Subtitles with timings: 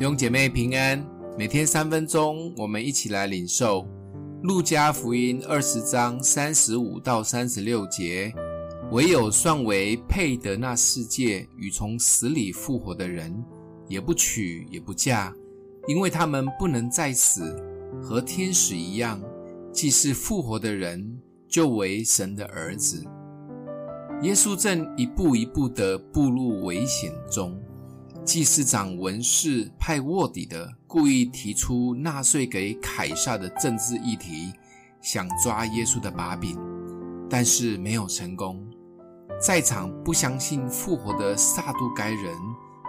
[0.00, 3.86] 弟兄姐妹平安，每天三分钟，我们一起来领受
[4.42, 8.32] 路加福音二十章三十五到三十六节。
[8.92, 13.44] 唯有算为配得那世界与从死里复活的人，
[13.88, 15.34] 也不娶也不嫁，
[15.86, 17.54] 因为他们不能再死，
[18.02, 19.22] 和天使一样。
[19.70, 23.04] 既是复活的人，就为神的儿子。
[24.22, 27.54] 耶稣正一步一步地步入危险中。
[28.24, 34.52] 祭司长文士派卧底的故意提出纳税给凯撒的政治议题，
[35.00, 36.56] 想抓耶稣的把柄，
[37.28, 38.64] 但是没有成功。
[39.40, 42.36] 在场不相信复活的撒都该人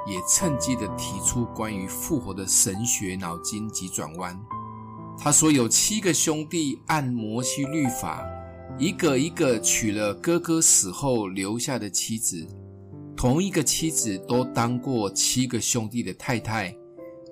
[0.05, 4.38] 也趁机的提出关于复活的神学脑筋急转弯。
[5.17, 8.23] 他说有七个兄弟按摩西律法，
[8.77, 12.45] 一个一个娶了哥哥死后留下的妻子。
[13.15, 16.75] 同一个妻子都当过七个兄弟的太太，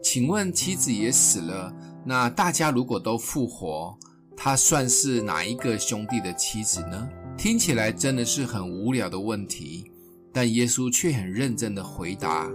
[0.03, 1.73] 请问妻子也死了，
[2.05, 3.97] 那大家如果都复活，
[4.37, 7.09] 他算是哪一个兄弟的妻子呢？
[7.37, 9.89] 听起来真的是很无聊的问题，
[10.31, 12.51] 但耶稣却很认真的回答：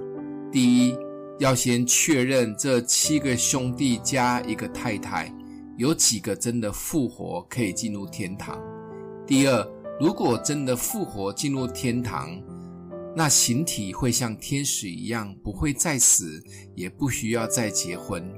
[0.52, 0.96] 第一，
[1.40, 5.34] 要先确认这七个兄弟加一个太太，
[5.76, 8.56] 有几个真的复活可以进入天堂；
[9.26, 9.66] 第二，
[9.98, 12.30] 如果真的复活进入天堂，
[13.16, 16.42] 那形体会像天使一样，不会再死，
[16.74, 18.28] 也不需要再结婚。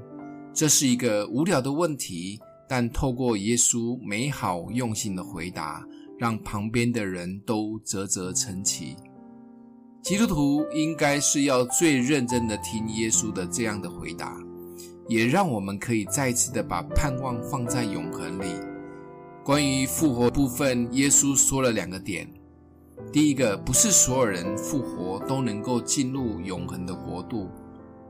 [0.53, 5.83] 这是一个无聊的问题，但透过耶稣美好用心的回答，
[6.19, 8.95] 让旁边的人都啧啧称奇。
[10.03, 14.37] 基督徒应该是要最认真的听耶稣的这样的回答，
[15.07, 18.53] 也让我们可以再次的把盼望放在永恒里。
[19.43, 22.27] 关于复活部分，耶稣说了两个点。
[23.11, 27.49] 第一个，不是所有人复活都能够进入永恒的国度。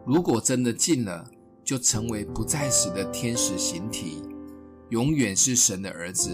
[0.05, 1.25] 如果真的进了，
[1.63, 4.23] 就成为不再死的天使形体，
[4.89, 6.31] 永远是神的儿子，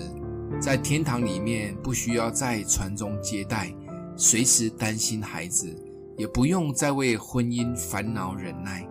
[0.62, 3.74] 在天堂里面不需要再传宗接代，
[4.16, 5.75] 随时担心孩子，
[6.18, 8.88] 也不用再为婚姻烦恼忍耐。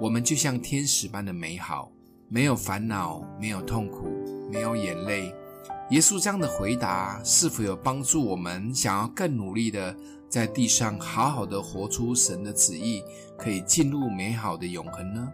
[0.00, 1.90] 我们就像天使般的美好，
[2.28, 4.06] 没有烦恼，没有痛苦，
[4.50, 5.34] 没有眼泪。
[5.92, 9.94] 耶稣这样的回答是否有帮助我们想要更努力的
[10.26, 13.02] 在地上好好的活出神的旨意，
[13.36, 15.30] 可以进入美好的永恒呢？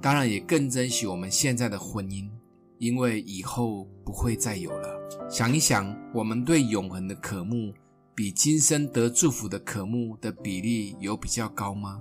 [0.00, 2.30] 当然，也更珍惜我们现在的婚姻，
[2.78, 4.96] 因为以后不会再有了。
[5.28, 7.74] 想一想，我们对永恒的渴慕，
[8.14, 12.00] 比今生得祝福的渴慕的比例有比较高吗？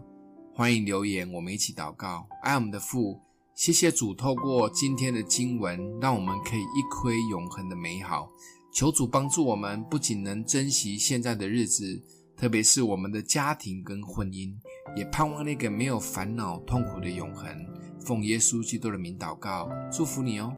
[0.53, 3.19] 欢迎留言，我们一起祷告，爱我们的父。
[3.59, 8.31] 谢谢主，透过今天的经文，让我们可以一窥永恒的美好。
[8.71, 12.01] 求主帮助我们，不仅能珍惜现在的日子，
[12.37, 14.49] 特别是我们的家庭跟婚姻，
[14.95, 17.53] 也盼望那个没有烦恼、痛苦的永恒。
[17.99, 20.55] 奉耶稣基督的名祷告，祝福你哦。